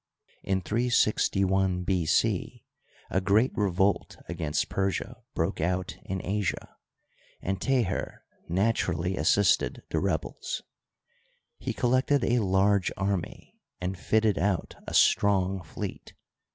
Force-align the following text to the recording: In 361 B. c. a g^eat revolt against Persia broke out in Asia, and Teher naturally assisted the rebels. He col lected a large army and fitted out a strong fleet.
In 0.41 0.61
361 0.61 1.83
B. 1.83 2.07
c. 2.07 2.65
a 3.11 3.21
g^eat 3.21 3.51
revolt 3.53 4.17
against 4.27 4.67
Persia 4.67 5.17
broke 5.35 5.61
out 5.61 5.95
in 6.03 6.25
Asia, 6.25 6.75
and 7.39 7.61
Teher 7.61 8.21
naturally 8.49 9.15
assisted 9.15 9.83
the 9.91 9.99
rebels. 9.99 10.63
He 11.59 11.71
col 11.73 11.91
lected 11.91 12.23
a 12.23 12.39
large 12.39 12.91
army 12.97 13.61
and 13.79 13.95
fitted 13.95 14.39
out 14.39 14.73
a 14.87 14.95
strong 14.95 15.61
fleet. 15.61 16.15